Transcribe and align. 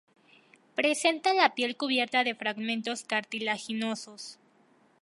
Presenta 0.73 1.31
la 1.35 1.53
piel 1.53 1.77
cubierta 1.77 2.23
de 2.23 2.33
fragmentos 2.33 3.03
cartilaginosos. 3.03 4.39